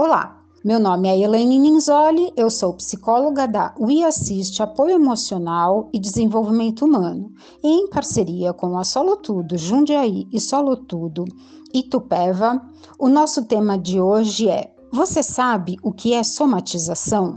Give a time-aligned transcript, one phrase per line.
[0.00, 5.98] Olá, meu nome é Elaine Ninzoli, eu sou psicóloga da We Assist Apoio Emocional e
[5.98, 7.32] Desenvolvimento Humano,
[7.64, 11.24] e em parceria com a Solo Tudo Jundiaí e Solo Tudo
[11.74, 12.64] Itupeva,
[12.96, 17.34] o nosso tema de hoje é: Você sabe o que é somatização?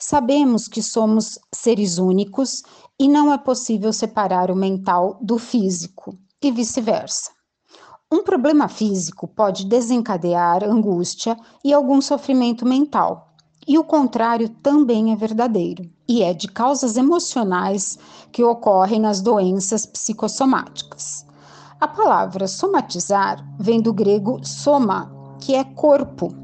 [0.00, 2.62] Sabemos que somos seres únicos
[2.98, 7.38] e não é possível separar o mental do físico, e vice-versa.
[8.12, 13.32] Um problema físico pode desencadear angústia e algum sofrimento mental.
[13.68, 17.96] E o contrário também é verdadeiro, e é de causas emocionais
[18.32, 21.24] que ocorrem nas doenças psicossomáticas.
[21.80, 26.34] A palavra somatizar vem do grego soma, que é corpo.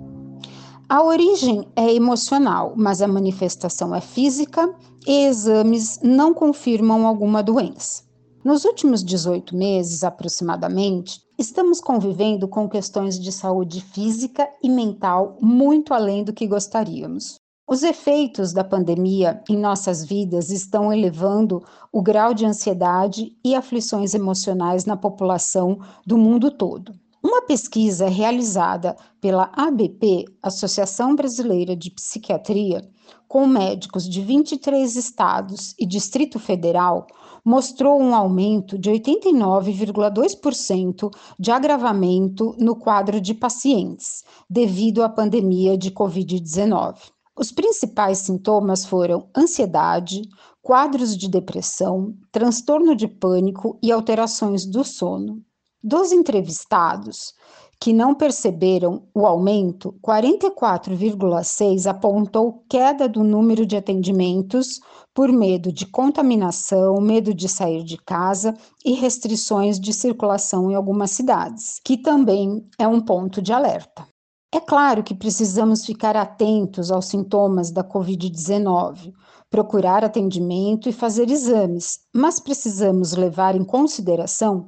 [0.88, 4.72] A origem é emocional, mas a manifestação é física
[5.04, 8.04] e exames não confirmam alguma doença.
[8.44, 15.92] Nos últimos 18 meses, aproximadamente, estamos convivendo com questões de saúde física e mental muito
[15.92, 17.36] além do que gostaríamos.
[17.68, 24.14] Os efeitos da pandemia em nossas vidas estão elevando o grau de ansiedade e aflições
[24.14, 26.94] emocionais na população do mundo todo.
[27.28, 32.88] Uma pesquisa realizada pela ABP, Associação Brasileira de Psiquiatria,
[33.26, 37.04] com médicos de 23 estados e Distrito Federal,
[37.44, 45.90] mostrou um aumento de 89,2% de agravamento no quadro de pacientes devido à pandemia de
[45.90, 46.94] Covid-19.
[47.36, 50.22] Os principais sintomas foram ansiedade,
[50.62, 55.44] quadros de depressão, transtorno de pânico e alterações do sono.
[55.88, 57.32] Dos entrevistados
[57.80, 64.80] que não perceberam o aumento, 44,6 apontou queda do número de atendimentos
[65.14, 68.52] por medo de contaminação, medo de sair de casa
[68.84, 74.08] e restrições de circulação em algumas cidades, que também é um ponto de alerta.
[74.52, 79.12] É claro que precisamos ficar atentos aos sintomas da Covid-19,
[79.48, 84.66] procurar atendimento e fazer exames, mas precisamos levar em consideração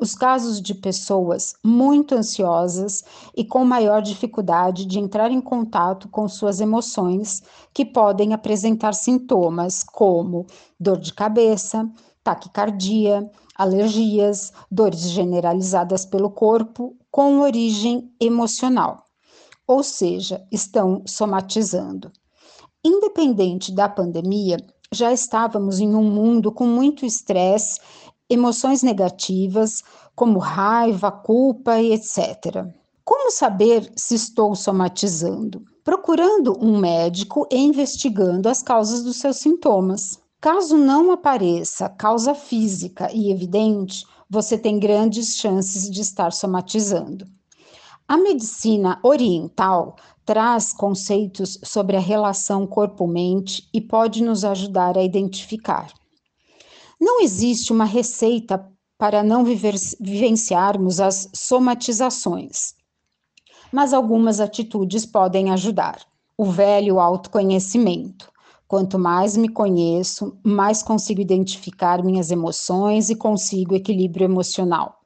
[0.00, 3.04] os casos de pessoas muito ansiosas
[3.36, 7.42] e com maior dificuldade de entrar em contato com suas emoções,
[7.74, 10.46] que podem apresentar sintomas como
[10.78, 11.86] dor de cabeça,
[12.24, 19.04] taquicardia, alergias, dores generalizadas pelo corpo com origem emocional,
[19.66, 22.10] ou seja, estão somatizando.
[22.82, 24.56] Independente da pandemia,
[24.92, 27.78] já estávamos em um mundo com muito estresse
[28.30, 29.82] emoções negativas,
[30.14, 32.64] como raiva, culpa e etc.
[33.04, 35.64] Como saber se estou somatizando?
[35.82, 40.20] Procurando um médico e investigando as causas dos seus sintomas.
[40.40, 47.26] Caso não apareça causa física e evidente, você tem grandes chances de estar somatizando.
[48.06, 55.92] A medicina oriental traz conceitos sobre a relação corpo-mente e pode nos ajudar a identificar.
[57.00, 62.74] Não existe uma receita para não viver, vivenciarmos as somatizações,
[63.72, 66.00] mas algumas atitudes podem ajudar.
[66.36, 68.30] O velho autoconhecimento.
[68.68, 75.00] Quanto mais me conheço, mais consigo identificar minhas emoções e consigo equilíbrio emocional.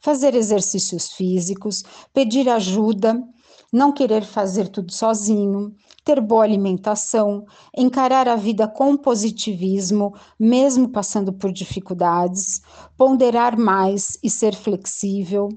[0.00, 3.22] Fazer exercícios físicos, pedir ajuda
[3.72, 7.44] não querer fazer tudo sozinho, ter boa alimentação,
[7.76, 12.62] encarar a vida com positivismo, mesmo passando por dificuldades,
[12.96, 15.48] ponderar mais e ser flexível,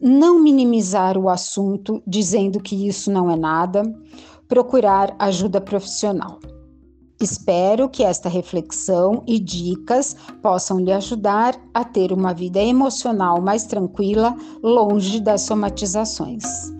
[0.00, 3.82] não minimizar o assunto dizendo que isso não é nada,
[4.48, 6.38] procurar ajuda profissional.
[7.20, 13.64] Espero que esta reflexão e dicas possam lhe ajudar a ter uma vida emocional mais
[13.64, 16.79] tranquila, longe das somatizações.